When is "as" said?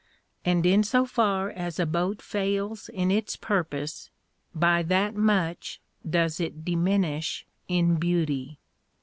1.51-1.79